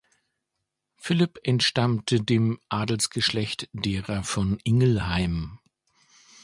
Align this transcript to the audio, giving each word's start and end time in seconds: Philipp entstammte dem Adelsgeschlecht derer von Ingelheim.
Philipp 0.97 1.37
entstammte 1.43 2.21
dem 2.23 2.59
Adelsgeschlecht 2.69 3.69
derer 3.71 4.23
von 4.23 4.57
Ingelheim. 4.63 5.59